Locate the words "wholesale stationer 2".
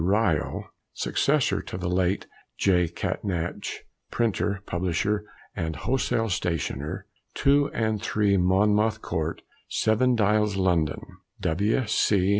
5.75-7.69